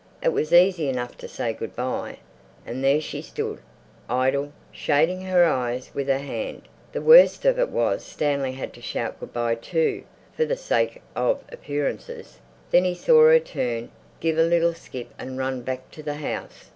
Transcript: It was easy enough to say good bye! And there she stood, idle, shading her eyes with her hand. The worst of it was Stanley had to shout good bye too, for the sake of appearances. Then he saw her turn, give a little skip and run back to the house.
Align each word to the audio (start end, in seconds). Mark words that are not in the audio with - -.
It 0.23 0.33
was 0.33 0.51
easy 0.51 0.89
enough 0.89 1.15
to 1.19 1.27
say 1.27 1.53
good 1.53 1.75
bye! 1.75 2.17
And 2.65 2.83
there 2.83 2.99
she 2.99 3.21
stood, 3.21 3.59
idle, 4.09 4.51
shading 4.71 5.21
her 5.21 5.45
eyes 5.45 5.91
with 5.93 6.07
her 6.07 6.17
hand. 6.17 6.63
The 6.91 7.03
worst 7.03 7.45
of 7.45 7.59
it 7.59 7.69
was 7.69 8.03
Stanley 8.03 8.53
had 8.53 8.73
to 8.73 8.81
shout 8.81 9.19
good 9.19 9.31
bye 9.31 9.53
too, 9.53 10.03
for 10.35 10.43
the 10.45 10.57
sake 10.57 11.03
of 11.15 11.43
appearances. 11.51 12.39
Then 12.71 12.83
he 12.83 12.95
saw 12.95 13.27
her 13.27 13.39
turn, 13.39 13.91
give 14.19 14.39
a 14.39 14.41
little 14.43 14.73
skip 14.73 15.13
and 15.19 15.37
run 15.37 15.61
back 15.61 15.91
to 15.91 16.01
the 16.01 16.15
house. 16.15 16.69